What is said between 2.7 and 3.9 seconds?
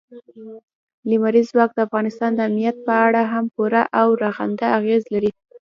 په اړه هم پوره